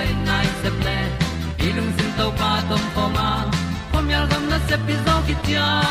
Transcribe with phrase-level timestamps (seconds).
[0.00, 0.96] tan nai se ple
[1.96, 3.28] sin to pa tom pa ma.
[3.92, 5.89] Pom yal gam na se pi zo ki tia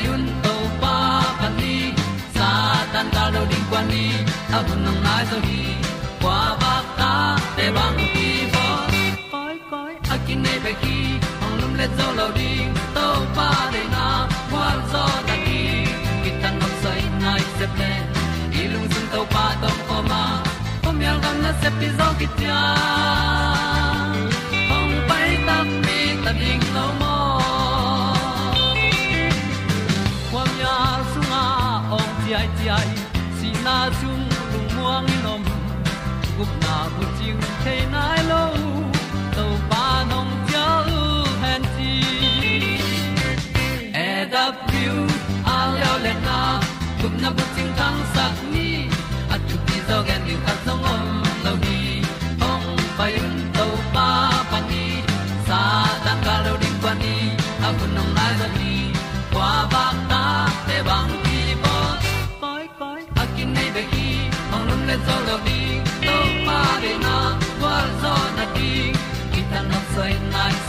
[0.00, 0.96] hong to pa
[1.40, 1.76] pan ni
[2.36, 2.48] sa
[2.92, 4.04] tan da lo ding kwan ni
[4.56, 5.60] a bu nang mai so hi
[6.22, 7.12] kwa ba ta
[7.56, 8.64] te bang ki bo
[9.32, 10.98] koi koi a kin nei be ki
[11.44, 14.06] ong lum le zo lo ding to pa de na
[14.50, 15.60] kwa zo ta ki
[16.22, 17.90] ki tan nok sai nai se pe
[18.60, 20.22] i lung sun to pa tom ko ma.
[20.82, 22.60] Pom yal gam na se pi zo ki tia
[37.64, 38.01] ting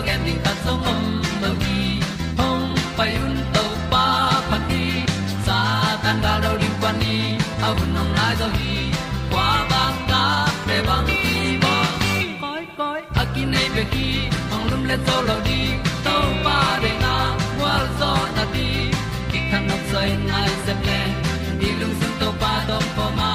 [0.00, 1.02] ti zo ding ta zong om
[1.42, 2.00] lo gi
[2.38, 4.04] hong pai un to pa
[4.50, 4.84] pa ti
[5.46, 5.58] sa
[6.02, 7.16] tan ga do ri pa ni
[7.66, 8.74] au nong lai zo gi
[9.32, 10.22] kwa ba ta
[10.66, 11.74] pe bang ki bo
[12.42, 14.08] koi koi a ki nei be ki
[14.54, 15.60] ong lum le zo lo di
[16.06, 17.14] to pa de na
[17.60, 18.68] wa zo na ti
[19.30, 21.00] ki kan nok sai nai se ple
[21.60, 23.30] ni lung sun to pa do po ma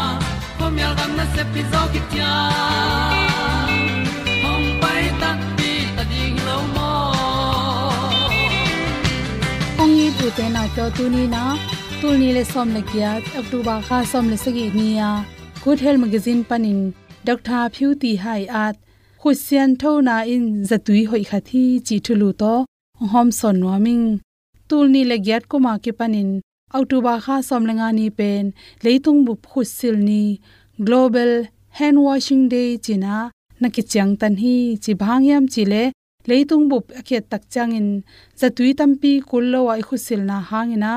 [0.57, 2.01] po mi gam na se pi zo ki
[10.25, 11.41] tu te na to tu ni na
[12.01, 15.09] tu ni le som le kya october kha som le sagi ni ya.
[15.63, 16.79] Good health magazine panin
[17.29, 18.75] dr phu ti hai at
[19.21, 22.53] khusian tho na in zatui hoi kha thi chi thulu to,
[23.11, 24.05] hom son warming
[24.69, 26.29] tu ni le gyat ko ma ke panin,
[26.79, 28.45] october kha somlenga ni pen,
[28.83, 30.23] leitung bu khusil ni.
[30.85, 31.31] Global
[31.77, 33.15] hand washing day china
[33.61, 35.83] naki chang tan hi, chi bhangyam chile
[36.29, 37.87] leitung bup akhe tak changin
[38.39, 40.93] zatui tampi kullo wa khusil na hangina.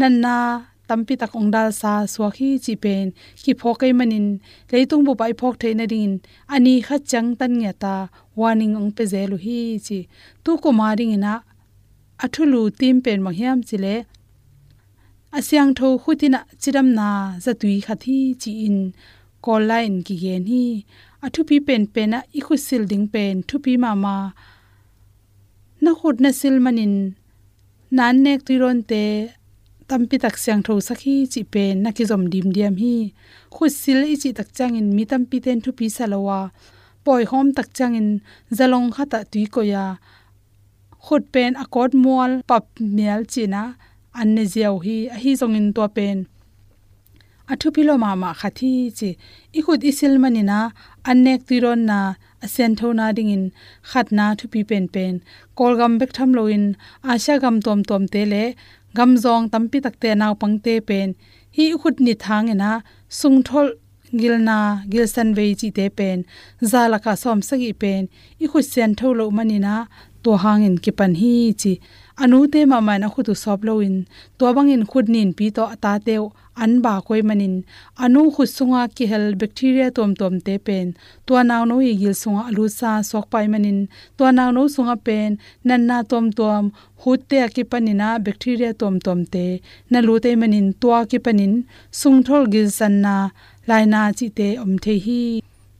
[0.00, 0.36] Nanna
[0.88, 3.06] tampi tak ongdal sa swahi chi pen
[3.44, 4.26] ki phokai manin
[4.72, 6.14] leitung bu pai phok theina ring
[6.54, 7.94] ani kha chang tan nge ta
[8.38, 9.98] warning ong pe zelu hi chi
[10.44, 11.34] tu ko maring ina
[12.24, 13.96] athulu tim pen ma hiam chile.
[15.36, 17.08] Asyang tho khutina chiram na
[17.44, 18.78] zatui khathi chi in.
[19.44, 20.64] Call line ki gen hi
[21.26, 24.16] athu pi pen pen a i khu sil ding pen thu pi ma ma
[25.82, 26.94] na khut na sil manin
[27.96, 29.02] nan nek tuiron te
[29.88, 32.96] tampi tak syang tho sakhi chi pen na ki zom dim diam hi
[33.54, 36.40] khu sil i chi tak chang in mi tampi ten thu pi salawa
[37.04, 38.08] poi hom tak chang in
[38.56, 39.84] zalong khata tui ko ya
[41.04, 42.64] khut pen akot mual, pap
[42.96, 43.62] mial china,
[44.20, 46.18] anne ziaw hi a hi zong in to pen
[47.52, 49.10] athu pilo ma ma khathi chi.
[49.58, 50.60] Ikhut khut isil manina,
[51.10, 51.98] annek tiron na
[52.44, 53.44] asen thona ding in
[53.90, 55.14] khatna thu pi pen pen.
[55.58, 56.64] Kol gam bek tham loin,
[57.12, 58.44] asha gam tom tom te le,
[58.96, 61.08] gam zong tampi takte naw pangte pen.
[61.56, 62.72] Hi khut ni thang ena,
[63.20, 63.68] sung thol
[64.20, 64.58] gilna
[64.92, 66.18] gilsan ve chi te pen.
[66.70, 68.02] Zala ka som sagi pen.
[68.44, 69.74] I khu sen tholo manina
[70.24, 71.72] to hangin ki pan hi chi
[72.22, 73.96] anu te ma ma na khutu sop loin
[74.38, 76.24] to bangin khud nin pi to ata teu
[76.62, 77.54] an ba koi manin.
[78.04, 80.86] Anu khut sunga ki hel bacteria tom tom te pen.
[81.26, 83.78] To naw no i gil sunga alu sa sok pai manin.
[84.18, 85.30] To naw no sunga pen.
[85.68, 86.64] Nan na tom tom
[87.02, 89.46] hut te ki panina bacteria tom tom te.
[89.90, 91.54] Na lu te manin to ki panin
[92.00, 93.14] sung thol gil san na
[93.68, 95.22] laina chi te om the hi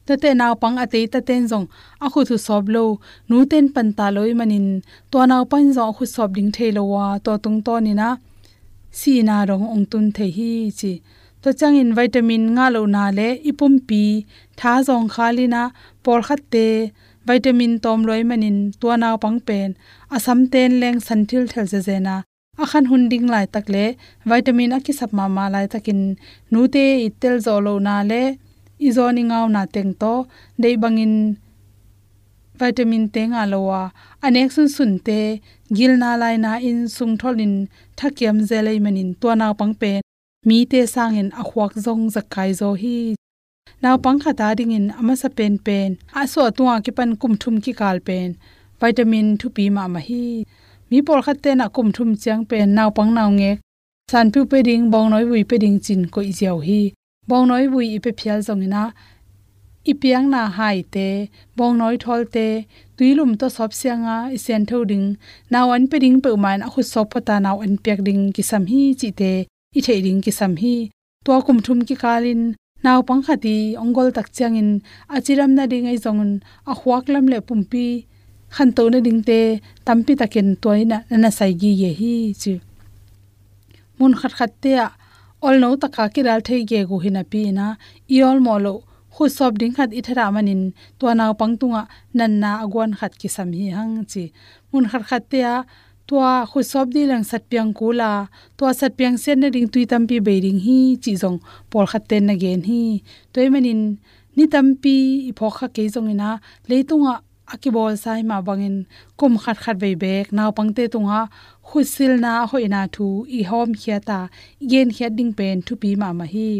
[0.07, 1.67] ta naw pang ate ta ten jong
[2.05, 2.85] a khu thu sob lo
[3.29, 4.67] nu ten pan ta loi manin
[5.11, 8.09] to naw pan zo khu sob ding thelo wa to tung to ni na
[8.99, 10.93] si na rong ong tun the hi chi
[11.43, 14.03] to chang in vitamin nga lo na le ipum pi
[14.59, 15.63] tha jong khali na
[16.05, 16.67] por khat te
[17.29, 19.69] vitamin tom loi manin to naw pang pen
[20.17, 22.17] asam ten leng santhil thel je je na
[22.63, 23.85] akhan hunding lai tak le
[24.31, 26.01] vitamin a ki sap ma ma lai takin
[26.53, 28.23] nu te itel zo lo na le
[28.79, 30.15] izoni ngau na teng to,
[30.63, 31.37] dei bangin
[32.59, 33.83] vitamin te nga lowa
[34.25, 35.21] anek sun sun te,
[35.77, 37.55] gil na lai na in sung tholin
[37.99, 39.93] thakiam zelei manin to na pang pe.
[40.47, 42.99] Mi te sangin a akhwak zong zakai zo hi.
[43.83, 47.11] Naw pang kha ta ding in ama sa pen pen a so tuwa ki pan
[47.21, 48.29] kum thum ki kal pen
[48.81, 50.25] vitamin thu pi ma ma hi.
[50.91, 53.53] Mi por khat te na kum thum chiang pen naw pang naw nge
[54.13, 56.81] san pu pe ding, bong noi bui pe ding chin ko i jaw hi
[57.29, 58.83] bong noi bui ipe phial zongina
[59.91, 61.09] ipiang na hai te
[61.57, 62.47] bong noi thol te,
[62.97, 65.07] tuilum to sop sianga isen tho ding.
[65.53, 68.43] Naw an pe ding pe man a khu sop pata naw an pek ding ki
[68.51, 69.33] sam hi chi te,
[69.79, 70.75] i thei ding ki sam hi.
[71.25, 72.43] To kum thum ki kalin
[72.85, 74.71] naw pang khati ongol tak changin
[75.15, 76.33] achiram na ding ai zongun,
[76.71, 77.87] a khwak lam le pumpi
[78.55, 79.41] khan to na ding te
[79.87, 82.53] tampi takin toina na sai gi ye hi chi.
[83.99, 84.87] Mun khat khat te a
[85.47, 87.67] ol no taka ki dal thei ge gu hina pi na.
[88.15, 88.75] I ol mo lo
[89.15, 90.63] khu sob ding khat ithara manin.
[90.99, 91.83] To naw pangtunga
[92.19, 94.25] nan na agwan khat ki sam hi hang chi.
[94.71, 95.57] Mun khat khat te a
[96.09, 96.17] to
[96.51, 98.11] khu sob di lang sat piang kula
[98.57, 101.39] to sat piang sen na ding tui tam pi be ring hi, chi jong
[101.71, 102.83] por khat ten na gen hi.
[103.33, 103.81] Toy manin,
[104.37, 104.97] ni tam pi
[105.29, 106.31] i pho kha ke jong ina.
[106.69, 107.15] Leitunga
[107.55, 108.77] akibol sai ma bangin
[109.19, 111.21] kum khat khat be bek naw pangte tunga
[111.69, 113.07] khusil na hoina thu,
[113.39, 114.21] i hom khiata
[114.71, 116.51] gen khia ding pen thu pi ma ma hi.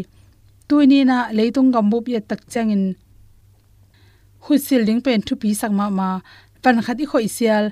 [0.67, 2.83] Tuini na leitung gambu ye tak changin
[4.43, 6.09] khusil ding pen thu pi sak ma ma.
[6.63, 7.65] Pan khat i khoi sial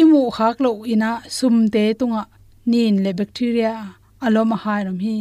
[0.00, 2.22] imu khak lo ina sum te tunga
[2.70, 3.72] nin le bacteria
[4.26, 5.16] aloma hai ram hi.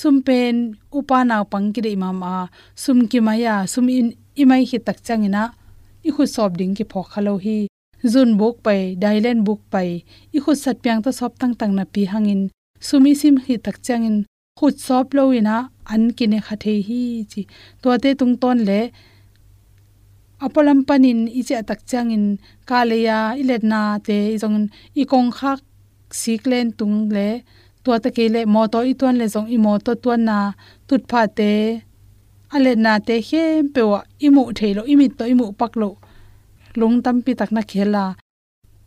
[0.00, 0.54] Sum pen
[0.98, 2.34] upa naw pang de ma ma,
[2.82, 4.08] sum ki maya sum in
[4.42, 5.44] imai hi tak changina
[6.08, 7.58] i khu sob ding ki phok khalo hi.
[8.12, 9.88] Zun buk pai, dailen buk pai.
[10.36, 12.42] I khu sat pyang ta sop tang tang na pi hangin.
[12.86, 14.16] Sumi sim hi tak changin
[14.58, 15.56] khut sop lo ina
[15.92, 17.42] an kine khathe hi chi.
[17.82, 18.80] To te tung ton le.
[20.44, 22.24] Apalam panin i che tak changin
[22.68, 24.58] kaleya iletna te jong
[25.00, 25.60] i kong khak
[26.20, 27.28] siklen tung le.
[27.84, 29.48] To ta ke le, mo to i ton le zong.
[29.54, 30.38] I mo to ton na.
[30.88, 31.52] Tut pha te
[32.54, 35.90] ale na te hem pe wa imu thelo, imi to imu paklo.
[36.78, 38.04] Lung tam pi tak na khela.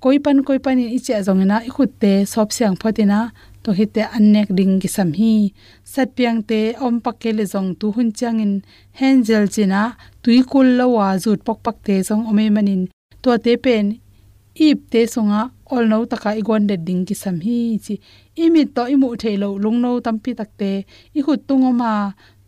[0.03, 3.19] Koi pan koi pan i che zong na i khut te, sop siang photina
[3.63, 5.33] to hi te annek ding gi sam hi.
[5.93, 8.53] Sat piang te, om pak le zong tu hun chang in
[8.99, 9.81] hengel china
[10.23, 12.83] tui kul lo wa zut pok pak te zong ome manin.
[13.23, 13.85] To te pen,
[14.67, 15.41] ip te songa,
[15.73, 17.95] ol no taka igon de ding ki sam hi chi.
[18.43, 20.71] Imi to imu thelo lungno tampi takte
[21.17, 21.91] i khut tungoma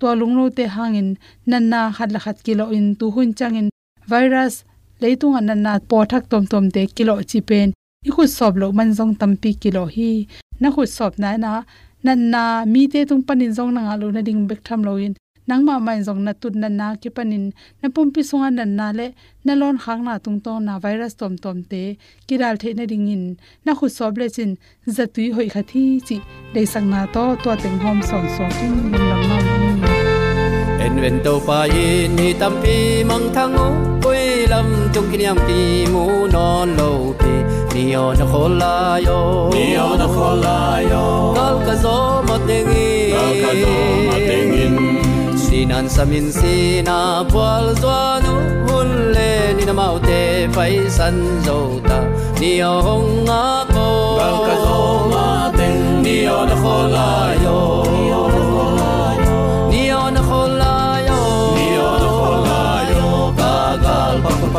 [0.06, 1.08] ตัวลุงโนเตหางิน
[1.52, 3.68] นันนาขัดละขัดกิโลอินตูหุ่นจังอิน
[4.10, 4.54] ไวรัส
[5.00, 7.68] เลยตุงอันนันนาปอทักตอมตอมเตกิโลจีเป็น
[8.06, 10.12] อีขุดสอบโลมันทรงตัมปีกิโลฮี
[10.64, 11.54] นักขุดสอบนายนะ
[12.06, 12.44] นันนา
[12.74, 15.14] มีเตตุงปันินทรงนางอาลุนดิ่งเบกทำโลอิน
[15.50, 17.44] นังมาไม่ทรงนัดตุนนันนาเกิปันิน
[17.82, 19.08] นับปุ่มปีทรงอันนันนาเละ
[19.46, 21.74] นั่นร้อนค้างหน้าตรงตองนาไวรัสตอมตอมเต
[22.28, 23.24] กิดาลเทนดิ่งอิน
[23.66, 24.50] นักขุดสอบเลจิน
[24.98, 26.18] จะตุยหอยขัคที่จิ
[26.54, 29.65] ได้สังนาโตตัวเต็งหอมสอนสอนที่มังลำนำ
[30.86, 33.68] en ven to pa yin ni tam pi mang thang o
[34.04, 35.60] quê lâm tung kinh yam pi
[35.94, 36.90] mu non lo
[37.20, 37.34] pi
[37.74, 38.76] ni o na khol la
[39.08, 39.20] yo
[39.54, 40.60] ni o na khol la
[40.92, 41.04] yo
[41.38, 43.74] kal ka zo ma teng in kal ka zo
[44.10, 44.76] ma teng in
[45.44, 47.00] sinan samin sina
[47.32, 48.34] pwal zwanu
[48.68, 50.22] hun le ni na mau te
[50.56, 51.58] pai san zo
[51.90, 52.00] ta
[52.42, 53.88] ni o hong a ko
[54.20, 54.78] kal ka zo
[55.14, 55.26] ma
[55.58, 57.10] teng ni o na khol la
[57.46, 57.58] yo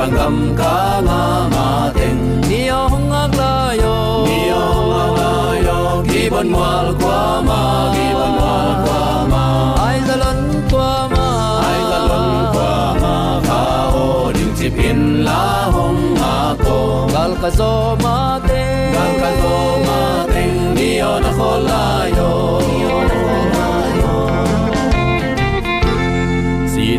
[0.06, 1.22] ku pangam ka nga
[1.52, 2.22] ma teng.
[2.48, 3.94] Ni o hong a la yo.
[4.26, 5.32] Ni o ma la
[5.66, 5.78] yo.
[6.08, 7.60] Gi bon wal kwa ma
[7.94, 9.44] gi bon wal kwa ma.
[9.86, 11.26] Ai za lon kwa ma.
[11.68, 12.72] Ai ka lon kwa
[13.02, 13.14] ma
[13.48, 13.60] ka
[14.02, 15.42] o ding chi pin la
[15.74, 16.34] hong ma
[16.64, 16.78] ko.
[17.14, 17.72] Gal ka zo
[18.04, 18.16] ma
[18.48, 18.62] te
[18.94, 19.54] gal ka zo
[19.86, 20.00] ma
[20.32, 21.84] teng ni o na khol la
[22.18, 22.30] yo.
[22.66, 22.76] Si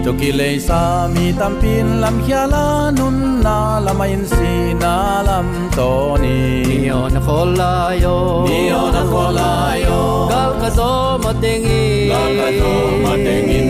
[0.07, 0.79] to ki le sa
[1.13, 2.65] mi tam pin lam khia la
[2.97, 4.51] nun na lam in si
[4.83, 4.93] na
[5.29, 5.47] lam
[5.77, 5.87] to
[6.21, 6.37] ni.
[6.69, 7.71] Ni o na khol la
[8.03, 8.13] yo.
[8.49, 9.49] Ni o na khol la
[9.85, 9.97] yo.
[10.31, 10.91] Gal ka zo
[11.23, 12.71] ma teng i gal ka zo
[13.03, 13.69] ma teng in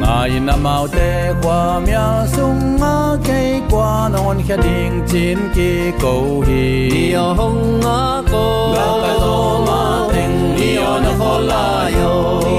[0.00, 1.10] ngai na mau te
[1.42, 2.96] kwa mya sung a
[3.26, 3.40] ke
[3.72, 5.70] kwa non khia ding chin ki
[6.04, 6.14] ko
[6.48, 7.04] hi ni
[7.40, 8.00] hong a
[8.32, 8.44] ko
[8.76, 9.36] gal ka zo
[9.68, 9.80] ma
[10.14, 11.64] teng ni o na khol la
[11.98, 12.12] yo.
[12.46, 12.58] Ni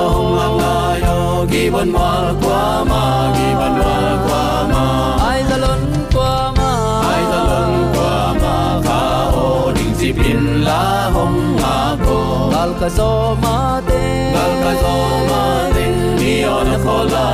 [0.00, 1.18] o hong ang la yo
[1.50, 3.02] gi bon mal kwa ma
[3.36, 4.42] gi bon mal kwa
[4.72, 4.84] ma
[5.28, 5.82] ai za lon
[6.14, 6.70] kwa ma
[7.12, 8.54] ai ta lon kwa ma
[8.86, 9.00] ka
[9.44, 10.82] o ding si pin la
[11.14, 12.18] hong ma ko.
[12.54, 13.10] Gal ka zo
[13.44, 13.56] ma
[13.88, 14.02] te
[14.36, 14.94] gal ka zo
[15.30, 15.42] ma
[15.76, 17.26] teng ni o na khol la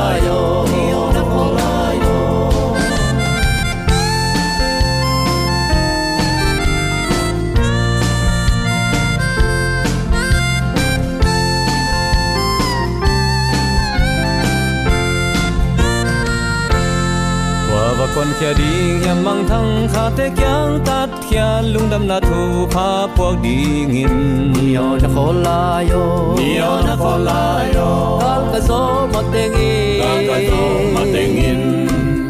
[18.14, 22.08] qua và con kia đi hiam mang thăng khá thế kyang tát kia lung đâm
[22.08, 24.52] na thu pha buộc đi nghìn.
[24.52, 26.34] Ni o na khol la yo.
[26.38, 28.18] Ni o na khol la yo.
[28.20, 31.88] Gal ka zo ma teng i gal ka zo ma teng in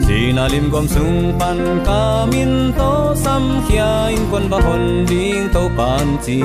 [0.08, 5.06] si na lim gom sung pan ka min to sam kia in quân ba hon
[5.08, 6.42] ding to pan chi.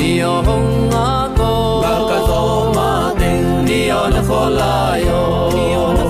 [0.00, 1.80] Ni o hong a ko.
[1.82, 5.50] Gal ka zo ma teng ni o na khol la yo.
[5.54, 6.07] Ni o na khol la yo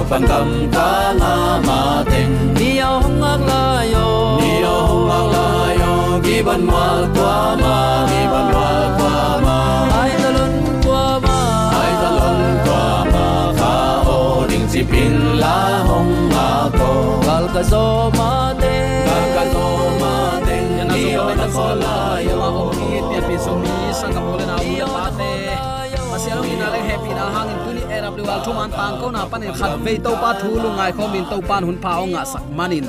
[0.00, 1.34] pa ku pangam ka nga
[1.66, 4.06] ma teng ni o hong a la yo
[4.40, 5.48] ni o hong ang la
[5.80, 5.92] yo
[6.24, 7.76] gi ban mal kwa ma
[8.10, 9.14] gi ban mal kwa
[9.44, 9.58] ma
[10.00, 10.54] ai za lon
[10.84, 11.38] kwa ma
[11.80, 13.26] ai ta lon kwa ma
[13.60, 13.74] ka
[14.16, 14.18] o
[14.50, 15.56] ding chi pin la
[15.88, 16.90] hong ma ko
[17.26, 17.84] gal ka zo
[18.18, 18.30] ma
[18.62, 18.74] te
[19.08, 19.66] gal ka zo
[20.02, 20.14] ma
[20.46, 22.40] teng ni o na khol la yo
[23.08, 25.32] pian pi so mi sang ka bolen au ya pa te
[26.10, 27.69] masialong ina le happy na hangin
[28.16, 30.70] tuni era blu al thuman tang ko na panin khat ve to pa thu lu
[30.76, 32.86] ngai khom min to pan hun pa nga sak manin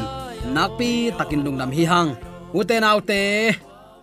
[0.56, 2.10] nakpi takin lung nam hi hang.
[2.54, 3.22] Uten autte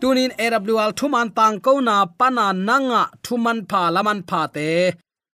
[0.00, 4.68] tunin awl thuman tang ko na pana nanga thuman pha laman pha te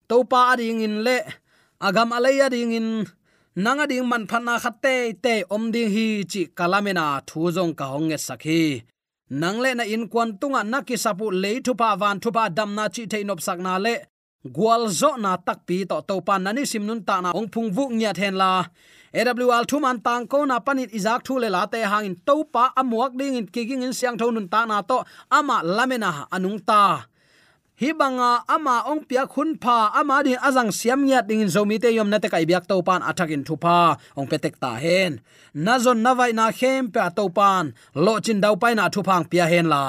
[0.08, 1.18] to pa ading in le
[1.86, 2.88] agam alai ading in
[3.64, 8.06] nanga ding man phana khatte te om ding hi chi kalamena thu jong ka hong
[8.08, 8.62] nge sakhi
[9.40, 12.84] nangle na in kwan tunga naki sapu le thu pa van thu pa dam na
[12.94, 13.94] chi the nop sak na le
[14.44, 17.72] gwal zo na tak pi to to pan nani sim nun ta na ong phung
[17.72, 18.64] vu nya then la.
[19.14, 22.72] Awl thu man tang ko na panit izak thu le la te hangin to pa
[22.76, 27.06] amuak ding in kicking in siang thon nun ta na to ama lamena anung ta.
[27.80, 31.76] Hi banga ama ong pia khun pha, ama din azang siam nya ding in zomi
[31.82, 34.74] te yom na te kai biak to pan athak in thu pa ong petek ta
[34.84, 35.12] hen.
[35.54, 37.64] Na zon na vai na khem pa to pan.
[38.04, 39.84] Lo chin dau pai na thu phang pia hen la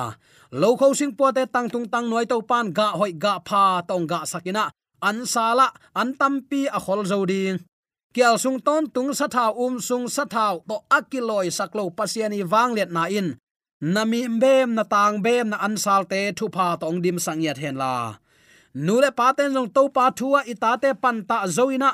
[0.51, 3.81] lo kho sing po te tang tung tang noi to pan ga hoi ga pha
[3.87, 4.69] tong ga sakina.
[5.01, 7.59] An sala an tampi a khol zo ding
[8.15, 12.89] kial sung ton tung sa thao um sung sa thao to akiloi saklo pasiani wanglet
[12.91, 13.27] na in.
[13.81, 17.57] Nami bem na tang bem na an sal te thu pha tong dim sang yat
[17.57, 18.15] hen la.
[18.85, 21.91] Nule paten jong to pa thua itate panta zoina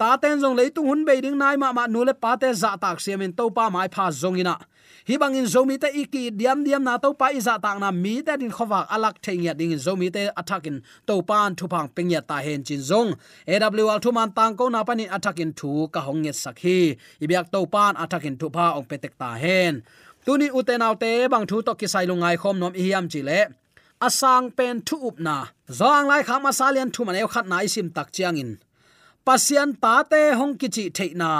[0.00, 3.32] ta ten jong leitung hun be ding nai ma ma nule pate za tak siamin
[3.38, 4.54] to pa mai pha zongina
[5.10, 8.34] hi bangin zomi te iki diam diam na to pa iza tak na mi te
[8.40, 10.76] din khowa alak thengya ding zomi te attackin
[11.06, 13.10] to pan thu phang pengya ta hen chin zong.
[13.52, 16.78] Awl thu man tang ko na pani attackin thu ka hong nge sakhi
[17.24, 19.82] ibyak to pan attackin thu pha ong petek ta hen.
[20.24, 23.40] Tuni utenaw te bang thu to kisai lungai khom nom hiam chi le.
[24.06, 25.36] Asang pen thu up na.
[25.78, 28.50] Zong lai khama salian thu man eu khat na isim tak chiang in.
[29.26, 31.30] Pasian ta te hong kichi theina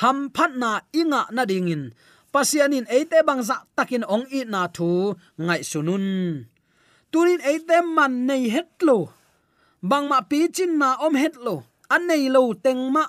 [0.00, 1.84] ham phat na inga na dingin
[2.32, 6.06] pasianin eite bangza takin ong i na thu ngai sunun.
[7.12, 8.98] Tunin eite man nei hetlo
[9.90, 11.54] bangma pi chin na om hetlo
[11.94, 13.04] an nei lo tengma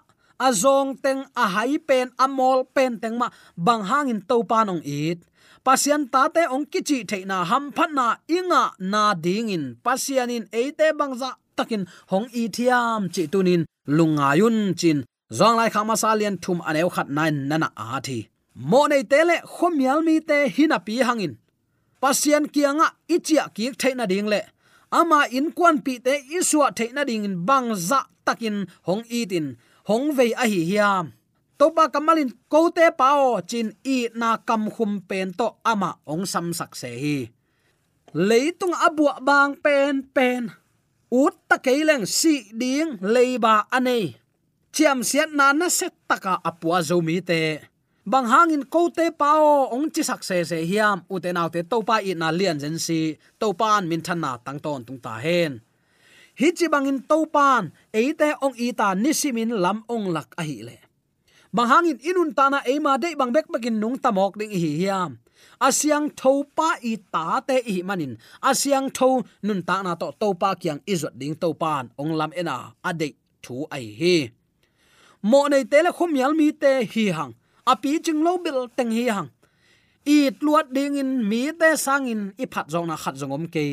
[0.48, 5.20] azong teng, a hai pen amol pen tengma bang hangin to panong it.
[5.64, 9.80] Pasian ta te ong kichi theina ham phanna inga na dingin.
[9.86, 15.00] Pasianin eite bangza takin hong i thiam chi tunin lungayun chin.
[15.32, 20.00] Zong lai khama salian thum aneu khat nine nana a thi mo nei tele khomial
[20.08, 21.34] mi te hina pi hangin
[22.02, 24.42] pasien kianga ichia ki theina ding le
[25.00, 29.60] ama in kwan pi te iswa theina ding in bang za dạ takin hong itin
[29.88, 31.12] hong vei a hi hiam
[31.60, 36.72] topa kamalin kote pao chin i na kam khum pen to, ama ong sam sak
[36.76, 37.18] se hi.
[38.14, 40.52] Leitung abua bang pen pen
[41.12, 44.16] ut ta keileng si ding leiba anei
[44.74, 47.42] chiam siat na na set taka apua zo mi te
[48.04, 51.64] bang hangin ko te pao ong chi sak se se hiam u te nau te
[51.64, 55.00] to pa i na lian zen si to pan min than na tang ton tung
[55.00, 55.64] ta hen.
[56.40, 60.44] Hi chi bangin to pan e te ong i ta nisimin lam ong lak a
[60.44, 60.78] hi le.
[61.56, 64.72] Bang hangin inun ta na e ma de bang bek bakin nung tamok ding hi
[64.84, 65.12] hiam.
[65.68, 68.14] Asyang tho pa i ta te i manin.
[68.50, 72.32] Asyang tho nun ta na to to pa kyang izot ding to pan ong lam
[72.36, 74.18] ena ade thu ai hi.
[75.30, 77.34] Mo nei te le khum yal mi te hi hang
[77.72, 79.30] api ching lo bil teng hi hang
[80.06, 83.46] i tluat ding in mi te sang in i phat zong na khat zong om
[83.48, 83.66] ke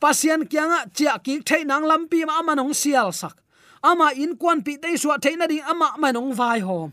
[0.00, 3.36] pasian kyanga chia ki thei nang lampi ma manong sial sak.
[3.84, 6.90] Ama in kwan pi te suwa thei na ding ama manong vai hom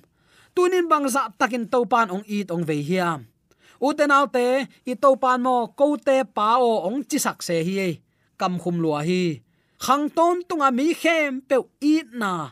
[0.56, 3.20] tunin bangza takin to pan ong i ong ve hiam.
[3.80, 8.00] Uten alte i to pan mo ko te pa o ong chi sak se hi
[8.40, 9.40] kam khum lua hi.
[9.80, 12.52] Khang ton tunga mi khem pe i na.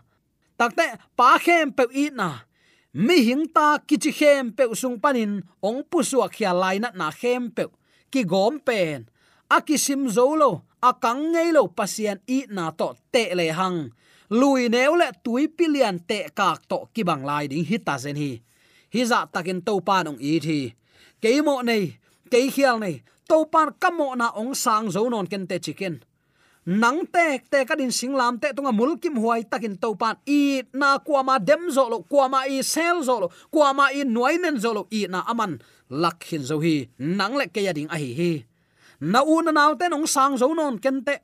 [0.59, 0.85] Takte
[1.17, 2.44] pa khem pe i na
[2.95, 6.89] mi hing ta ki chi khem pe sung panin, ong pu suak khia lai na
[6.95, 7.63] na khem pe
[8.11, 8.99] ki gom pen.
[9.55, 13.79] A ki sim zolo a kang ngei lo pasien i na to te le hang.
[14.39, 18.15] Lui neu le tui pilian te kak to ki bang lai ding hi ta zen
[18.15, 18.31] hi.
[18.93, 20.59] Hi za takin to pan ong i thi.
[21.21, 21.83] Keimo nei
[22.31, 22.95] ke khial nei
[23.29, 25.95] to pan kamo na ong sang zo non ken te chicken
[26.65, 31.37] nang tek te kadin singlam te tunga à mulkim huai takin topan i na kwama
[31.39, 35.21] dem zo lo kwama i sel zo lo kwama i noinen zo lo i na
[35.29, 35.61] aman.
[35.89, 38.45] Lakhin zo hi nang le ke ya ding a hi hi
[38.99, 41.21] na u na naw te nong sang zo non kente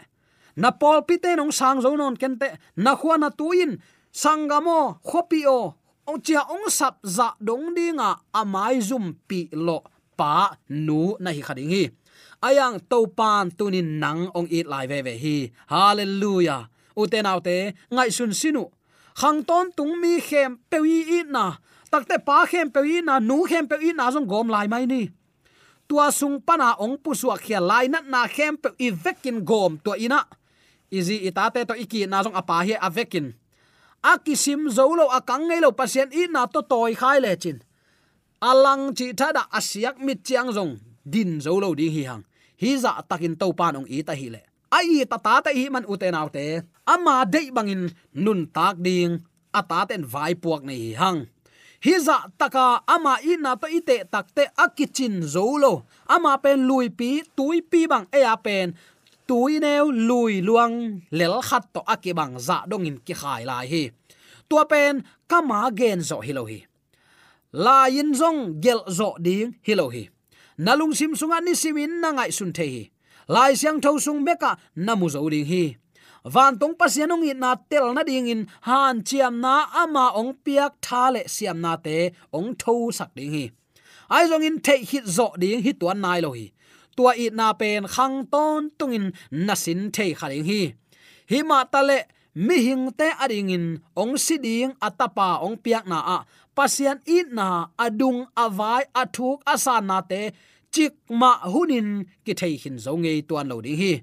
[0.61, 3.81] na pol pi te nong sang zo non kente na khwa na tuin
[4.13, 5.73] sangamo khopi o
[6.05, 9.81] ong chia ong sap za dong dinga amai zum pi lo
[10.13, 11.83] pa nu na hi khading hi
[12.41, 15.37] ayang topan tunin nang ong it lai ve ve hi.
[15.69, 16.67] Hallelujah.
[16.97, 18.65] Uten autte ngai sun sinu.
[19.15, 21.57] Khang ton tung mi khem pewi i na.
[21.91, 25.11] Takte pa khem pewi na, nu khem pewi na zong gom lai mai ni.
[25.87, 29.75] Tua sung pana ong pu suwa khia lai nat na khem pe i vekin gom
[29.83, 30.23] to ina
[30.91, 33.35] izi itate to iki na zong apa hi avekin
[34.01, 37.61] akisim zolo akang ngelo pasien i na to toy khai le chin.
[38.41, 40.79] Alang chi thada asiak mit chiang zong.
[41.05, 42.23] Din zolo ding hi hang
[42.61, 44.41] hi za takin to panong i ta hi le
[44.77, 46.45] ai ta ta ta hi man uten autte
[46.93, 47.83] ama dei bangin
[48.23, 49.11] nun tak ding
[49.59, 51.19] ata ten vai puak nei hang
[51.85, 55.73] hi za taka ama i na to ite takte akichin zolo.
[56.05, 58.67] Ama pen lui pi, tui pi bang e a pen,
[59.27, 60.75] tui neu lui luang
[61.17, 63.83] lel khat to akibang za dongin ki khai lai hi.
[64.49, 66.59] Tua pen kama gen zo hilo hi
[67.51, 70.07] la yin zong gel zo ding hilo hi
[70.61, 72.83] nalung sim sunga ni simin na ngai sun the hi.
[73.33, 75.63] Lai siang tho sung meka namu zo ding hi.
[76.33, 80.73] Van tong pasianung in na tel na ding in, han chiam na ama ong piak
[80.85, 81.97] tha le siam na te
[82.37, 83.45] ong tho sak ding hi.
[84.13, 86.53] Ai zong in the hit zo ding hi tuan nai lo hi.
[86.95, 89.05] Tua i na pen khang ton tungin
[89.47, 90.61] nasin the khaling hi.
[91.31, 91.99] Hi ma ta le
[92.45, 93.65] mi hing te adingin
[93.97, 96.17] ong siding atapa ong piak na a.
[96.53, 97.47] Pasian it na
[97.79, 100.21] adung avai athuk asa na te
[100.71, 101.89] chik ma hunin
[102.25, 103.93] ki thei hin zo ngei tuan lo ding hi.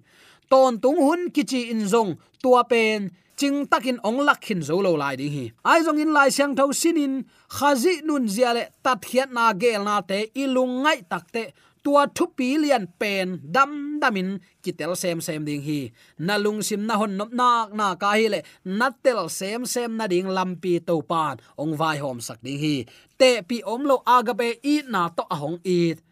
[0.51, 2.11] Ton tung hun ki chi in zong
[2.43, 5.45] tua pen, ching takin ong lak hin zo lo lai ding hi.
[5.71, 7.15] Ai zong in lai siang tho sinin
[7.57, 11.45] khazi nun ziale tat khiat na gel na te ilung ngai takte
[11.85, 14.31] tua thu pi lian pen dam damin
[14.63, 15.81] kitel sem sem ding hi.
[16.27, 18.41] Na lung sim na hon nop nak na ka hi le
[18.79, 22.77] na tel sem sem na ding lampi to pan, ong vai hom sak ding hi.
[23.21, 26.08] Te pi om lo agape i na to ahong ít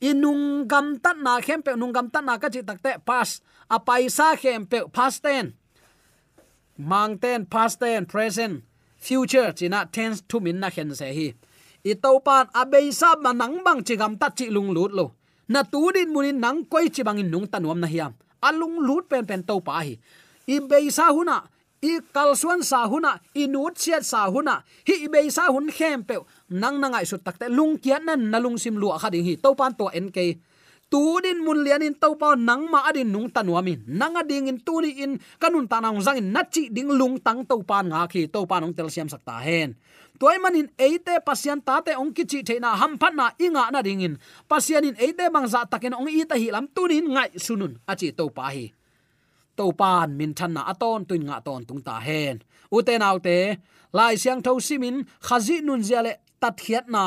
[0.00, 3.40] inung gam tan na khem pe nung gam tan na ka chi takte pas.
[3.70, 5.54] A paisa khem pe past ten.
[6.78, 8.64] Mang ten past ten, present.
[8.96, 11.28] Future china tense to min na khen se hi.
[11.84, 15.14] I to pan abei sa ma nang bang chi gam tat chi lung lut lo.
[15.48, 18.12] Na tu din munin nang koi chi bang in nung tanuam na hiam.
[18.42, 19.98] Alung lut pen pen to pa hi.
[20.48, 25.30] I be sa huna i kalsuan sa huna i nut chiat sa huna hi i
[25.30, 26.18] sa hun khem pe
[26.50, 29.36] nang nangai su takte lung kian nan nalung sim lu kha ding hi.
[29.36, 30.38] To pan to en ke
[30.90, 34.58] tu din mun lian in to pa nang ma adin nung tanuami nang ading in
[34.64, 38.26] tu ni in kanun tanang zang in nachi ding lung tang to pan nga khi
[38.26, 39.76] to pan ong tel siam sakta hen.
[40.18, 44.18] Toy manin eite pasian ta te ong kichi theina ham phat na inga na ringin
[44.50, 48.10] pasian in eite bang za takin ong i ta hi lam tunin ngai sunun achi
[48.10, 48.77] to pa hi
[49.58, 52.36] to pan min than na aton, tuin nga ton tung ta hen.
[52.76, 53.38] Uten autte
[53.96, 57.06] lai siang tho simin, khazi nun ziale tat khiat na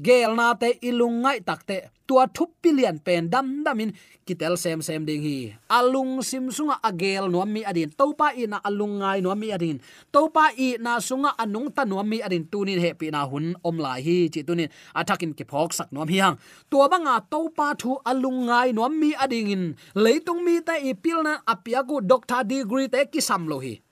[0.00, 3.92] gel na te ilung ngai takte tua thup pilian pen dam damin.
[4.24, 5.52] Kitel sem sem ding hi.
[5.68, 7.92] Alung sim sunga agel no mi adin.
[7.92, 9.76] Topa i na alung ngai no mi adin.
[10.08, 12.48] Topa i na sunga anung ta no mi adin.
[12.48, 14.72] Tunin he pi na hun om lai hi chi tunin.
[14.96, 16.40] Atakin ki phok sak no mi hang.
[16.70, 21.44] Tua banga topa thu alung ngai no mi ading in leitung mi ta i pilna
[21.44, 23.83] apia doctor degree te ki sam lo hi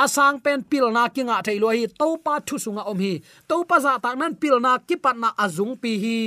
[0.00, 3.20] asang pen pil kinga thailo hi topa thu sunga om hi.
[3.48, 6.18] Topa za tak nan pil na pat na azung pi hi.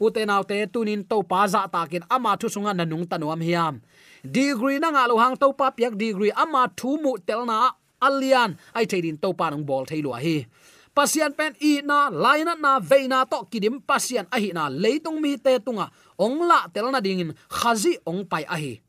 [0.00, 3.74] Utenaw te tunin topa za takin ama thu sunga nanung tanuam hiam.
[4.24, 8.56] Degree na nga lo hang topa piak degree ama thu mu telna alian.
[8.76, 10.48] Ai thadin topa nong bol thailo hi.
[10.94, 15.58] Pasian pen i na laina na veina to kidim pasian ahi na leitung mi te
[15.60, 15.86] tunga.
[16.16, 18.80] Ong la telna dingin khazi ong pai ahi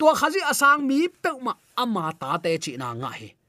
[0.00, 3.39] tua khazi asang mi peuma ama ta te chi na nga hi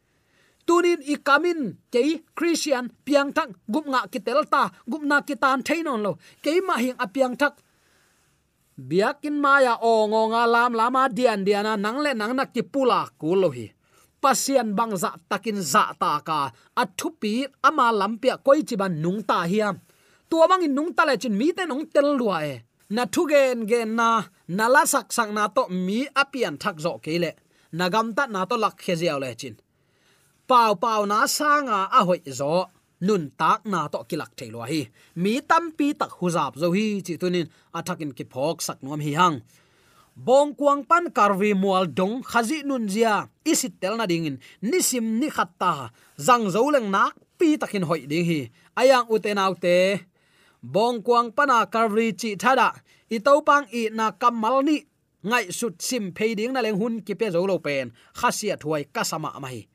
[0.72, 6.16] tunin i kamin ke christian piang thak gup nga kitelta gup na kitan thainon lo.
[6.40, 7.60] Ke ma hing apiang thak
[8.80, 13.04] biakin maya o ngo nga lam lama dian diana nang le nang na ki pula
[13.20, 13.68] kulo hi.
[14.24, 16.40] Pasian bang za takin za ta ka.
[16.82, 19.76] Athupi ama lampia koi chiban nung ta hiam
[20.32, 22.56] tua bang in nung ta le chin mi te nong tel lua e.
[22.96, 24.24] Na thu gen gen na
[24.58, 27.32] na la sak sak na to mi apian thak zo kele
[27.80, 29.56] nagam ta na to lak khe ziaw le chin
[30.52, 32.68] pau pau na sanga a hoi zo.
[33.08, 34.82] Nun tak na to kilak thailo hi.
[35.24, 39.14] Mi tam pi tak huzap zo hi, chi tunin athakin ki phok sak nom hi
[39.20, 39.38] hang.
[40.26, 43.16] Bong kuang pan karvi mual dong khazi nun zia.
[43.52, 44.38] Isit tel na dingin
[44.70, 45.74] nisim ni khatta
[46.28, 48.40] zang zo leng nak pi takin hoi ding hi.
[48.80, 49.78] Ayang uten autte
[50.74, 52.70] bong kuang pana karvi chi thada
[53.16, 54.78] i to pang i na kamal ni.
[55.30, 57.88] Ngai sut sim phading na leng hun ki pe zo lo pen.
[58.20, 59.71] Khasia thuai kasama mai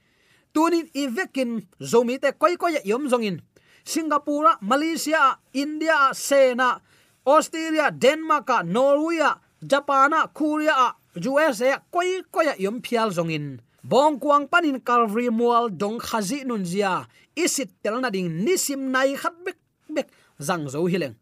[0.57, 3.43] tunin ivekin zomi te koi koi yom zongin.
[3.85, 6.81] Singapore malaysia, india sena
[7.27, 9.21] australia, denmark, norway,
[9.61, 13.61] japan, korea usa koi koi yom phial zongin.
[13.85, 17.07] Bong kuang panin calvary mual dong khazi nun zia.
[17.37, 19.59] Isit telna ding nisim nai khat bek
[19.93, 20.09] bek
[20.41, 21.15] zang zo hileng.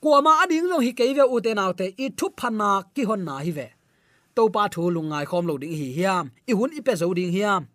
[0.00, 3.68] Kuama ading long hi keive ute naute i thu phana ki hon na hi ve
[4.34, 6.30] to pa thu lungai khom lo ding hi hiam.
[6.46, 7.66] I hun i pe zo ding hiam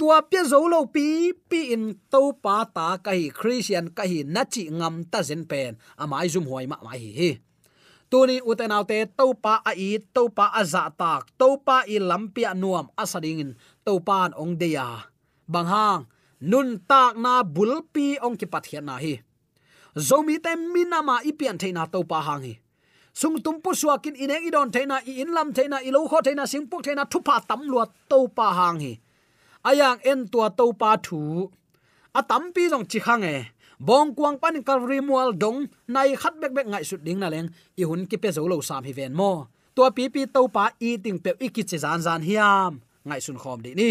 [0.00, 4.24] tua pia zo lo pi pi in to pa ta ka hi christian, ka hi
[4.24, 5.76] na chi ngam ta zen pen.
[6.00, 7.30] Amai zum hoi ma mai hi
[8.10, 11.96] tuni uten autte to pa a i to pa a za tak to pa i
[12.10, 13.50] lampia nuam asading in
[13.86, 15.06] to pan ong de ya.
[15.46, 16.02] Bang hang,
[16.50, 19.14] nun tak na bulpi ong ki pat hian na hi.
[19.94, 22.54] Zomi te minama ipian theina to pa hang hi.
[23.14, 26.44] Sung tum pu suakin ineng idon theina i in lam theina i lo kho theina
[26.50, 28.94] singpuk theina thupa tam luat to pa hang hi
[29.64, 31.50] ayang en tua to pa thu.
[32.14, 33.36] Atam pi jong chi khang e.
[33.80, 37.48] Bong kuang pan kalri mual dong, nai khat bek bek ngai sut ding na leng.
[37.80, 39.48] I hun ki pe zo lo sam hi ven mo.
[39.74, 42.84] Tua pi pi to pa i ting pe i ki che zan zan hiam.
[43.08, 43.90] Ngai sun khom di ni.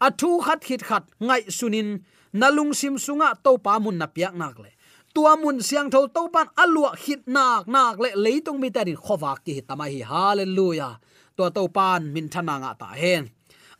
[0.00, 1.88] A thu khat khit khat ngai sunin
[2.32, 4.70] nalung sim sunga to pa mun na piak nak le.
[5.14, 8.96] Tua mun siang tho to pan alua hit nak nak le leitung mi ta din
[8.96, 10.00] khowak ki tamai hi.
[10.12, 10.94] Hallelujah.
[11.36, 13.28] Tua to pan min thana nga ta hen.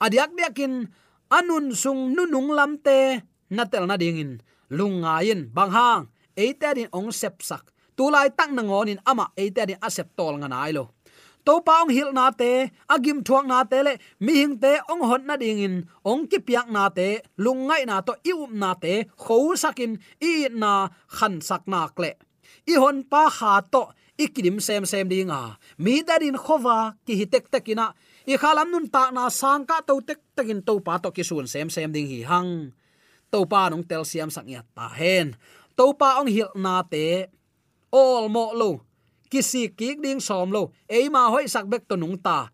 [0.04, 0.72] Adiak biakin
[1.30, 6.02] anun sung nunung lamte natel na dingin lungain bang hang
[6.36, 7.72] eite din ong sep sak.
[7.96, 10.92] Tulai tak na ngonin ama eite din asep tol nga nai lo.
[11.46, 15.02] To pa ong hil na te agim thuang na te le, mi hing te ong
[15.06, 15.76] hot na ding in.
[16.02, 20.50] Ong ki piak na te lungai na to i um na te, khou sakin i
[20.50, 22.18] na khan sak na kle
[22.66, 23.82] i hon pa kha to
[24.18, 25.40] ikidim sem sem dinga
[25.78, 27.86] mi darin khowa ki hitek tekina
[28.26, 31.46] i khalam nun ta na sang ka to tek takin to pa to ki sun
[31.46, 32.74] sem sem ding hi hang.
[33.30, 35.38] To pa nong tel siam sak ya ta hen.
[35.78, 37.30] To pa ong hil na te
[37.94, 38.82] all mo lo.
[39.30, 40.74] Kisi kik ding som lo.
[40.90, 42.50] Eima hoi sak bek to nung ta.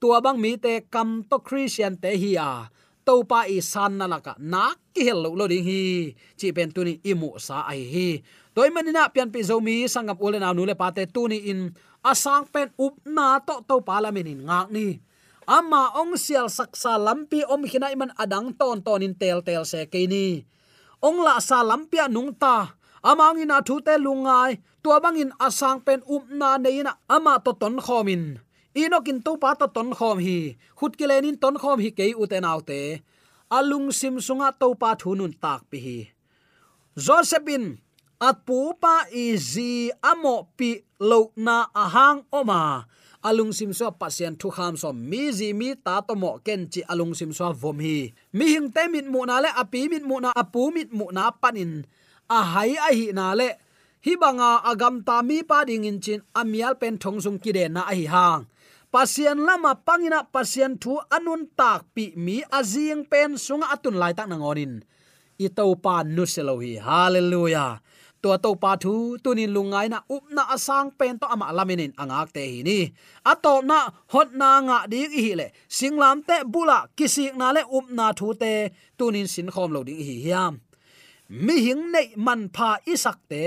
[0.00, 2.72] Tua bang mi te kam to christian te hi a.
[3.04, 6.16] To pa i san na laka na ki hel lo lo ding hi.
[6.38, 8.08] Chi pen tu ni imu sa ai hi.
[8.56, 11.52] Toy manina pian pi zo mi sangam ule na nu le pa te tu ni
[11.52, 11.76] in.
[12.00, 15.09] Asang pen up na to to pa la min ngak ni
[15.50, 19.82] ama ong sial saksa lampi om khina iman adang ton ton in tel tel se
[19.92, 20.06] ke
[21.02, 22.78] ong la sa lampia nung ta.
[23.00, 26.92] Amang ina thu te lungai tua bangin asang pen up na neina.
[27.08, 28.44] Ama to ton khomin.
[28.76, 32.22] Inokin to pa to ton khom hi khut ki lenin ton khom hi ke u
[32.30, 33.02] te naute
[33.50, 35.98] alung sim sunga to pa thunun tak pi hi
[36.94, 37.82] josephine,
[38.20, 42.86] at pu pa izi amo pi lo na ahang oma
[43.20, 46.80] alung sim so pasien thu kham so mi ji mi ta to mo ken chi
[46.92, 48.12] alung sim so vom hi.
[48.32, 51.30] Mi hing te mit mu na le api mit mu na apu mit mu na
[51.30, 51.84] panin
[52.28, 53.50] a hai a hi na le.
[54.04, 57.64] Hi banga agam ta mi pa ding in chin amial pen thong sung ki de
[57.68, 58.48] na hi hang.
[58.92, 64.28] Pasien lama pangina pasien thu anun tak pi mi azing pen sunga atun lai tak
[64.32, 64.82] nangonin
[65.44, 65.48] i
[65.84, 67.80] pa nu selohi hallelujah
[68.22, 72.28] tua to pa thu tunin lungai na up na asang pen to ama laminin angak
[72.36, 72.78] te hi ni.
[73.32, 73.78] Ato na
[74.12, 75.46] hot na nga dik hi le.
[75.76, 78.52] Singlam te bula kisik na le up na thu te
[78.98, 80.54] tunin sin khom lo ding hi hiam.
[81.44, 83.44] Mi hing nei man pha isak te.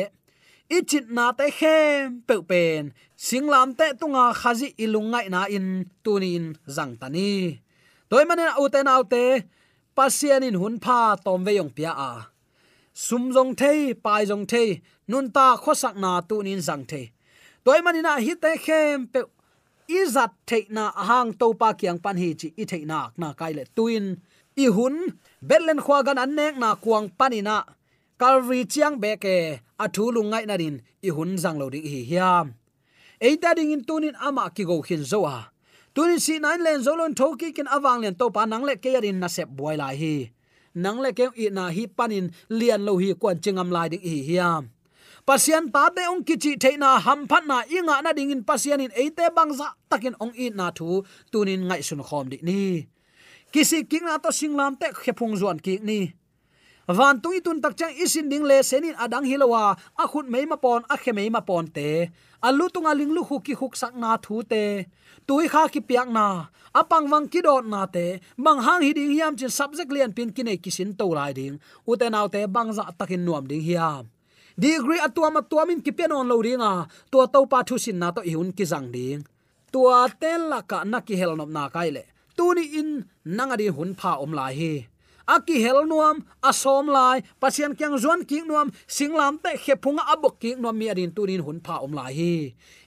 [0.75, 2.81] Ichit na te khem pe pen.
[3.27, 5.67] Singlam te tunga khazi ilungai na in
[6.03, 7.31] tunin zang tani
[8.13, 9.23] toy manen uten autte
[9.97, 12.32] pasian in hun pha tom ve yong pia a
[12.93, 17.05] sum jong thei pai jong thei nun ta khosak na tu nin jang thei
[17.63, 19.19] toy manina hi te khem pe
[19.87, 24.05] izat theina hang to pa kyang pan hi chi i theina na kai le tuin.
[24.55, 24.95] I hun
[25.47, 27.57] betlen khwa gan an nek na kuang panina
[28.19, 30.75] kalri chiang beke athu lungai na rin
[31.07, 32.53] i hun jang lo ding hi hiam.
[33.19, 35.49] Eita ding in tunin ama ki go khin zo a.
[35.95, 39.17] Tunin si nine len zolon thoki kin awang len to pa nang le ke yarin
[39.19, 40.15] na sep boy lai hi
[40.75, 44.15] nang le kem i na hi panin lian lo hi kwan chingam lai ding hi
[44.27, 44.69] hiam.
[45.27, 48.91] Pasian ta te ong kichi theina ham phat na inga na ding in pasian in
[48.91, 52.87] eite bangza takin ong i na thu tunin ngai sun khom di ni.
[53.53, 55.99] Kisi king na to singlam te khepung zuan ki ni.
[56.87, 60.81] Van tung tun tak chang isin ding le senin adang hilowa akhut meima ma pon
[60.93, 62.11] akhe meima ma pon te
[62.47, 64.63] alu tunga linglu lu hu huk sak na thu te.
[65.27, 66.27] Tui kha ki piak na.
[66.79, 68.19] Apang wang ki dot na te.
[68.37, 71.55] Bang hang hi ding hiam chin subject lian pin ki nei kisin to lai ding.
[71.87, 74.03] Uten autte bang za takin nuam ding hiam.
[74.59, 76.73] Degree atuam atuamin ki pen on lo ringa
[77.11, 79.21] to to pa thu sin na to ihun ki jang ding.
[79.71, 82.03] Tua tel la ka na ki hel nop na kai le.
[82.37, 82.89] Tuni in
[83.37, 84.73] nangadi hun pha om lai hi
[85.27, 90.55] aki hel nuam asom lai pasien kyang zon ki nuam singlam te khepunga abok ki
[90.55, 92.35] nuam mi adin turin hun pha om lai hi.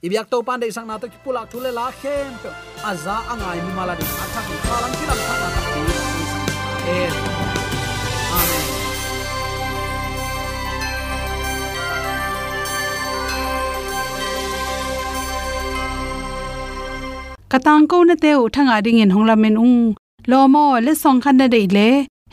[0.02, 2.50] Ibyak to pan de sang na to ki pula thule la khem pe
[2.90, 4.10] aza angai mi mala din.
[4.24, 5.80] Athak ki khalam ki lam thak na ki.
[6.86, 7.36] Amen.
[17.46, 19.94] Katang ko na te u thanga ding in hongla men ung.
[20.30, 21.88] Lomo le song khan na dei le